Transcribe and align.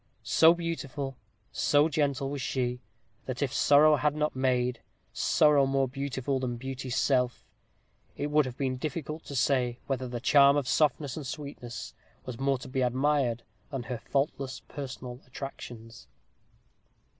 So 0.23 0.55
beautiful, 0.55 1.15
so 1.51 1.87
gentle 1.87 2.31
was 2.31 2.41
she, 2.41 2.81
that 3.25 3.43
if, 3.43 3.53
Sorrow 3.53 3.97
had 3.97 4.15
not 4.15 4.35
made 4.35 4.81
Sorrow 5.13 5.67
more 5.67 5.87
beautiful 5.87 6.39
than 6.39 6.57
Beauty's 6.57 6.95
self, 6.95 7.45
it 8.17 8.31
would 8.31 8.47
have 8.47 8.57
been 8.57 8.77
difficult 8.77 9.23
to 9.25 9.35
say 9.35 9.77
whether 9.85 10.07
the 10.07 10.19
charm 10.19 10.57
of 10.57 10.67
softness 10.67 11.17
and 11.17 11.27
sweetness 11.27 11.93
was 12.25 12.39
more 12.39 12.57
to 12.57 12.67
be 12.67 12.81
admired 12.81 13.43
than 13.69 13.83
her 13.83 13.99
faultless 13.99 14.61
personal 14.61 15.21
attractions. 15.27 16.07